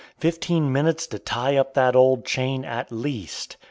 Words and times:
Fifteen 0.17 0.71
minutes 0.73 1.05
to 1.05 1.19
tie 1.19 1.55
up 1.57 1.75
that 1.75 1.95
old 1.95 2.25
chain, 2.25 2.65
at 2.65 2.91
least!" 2.91 3.57